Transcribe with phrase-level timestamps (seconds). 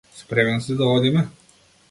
[0.19, 1.27] Спремен си да одиме?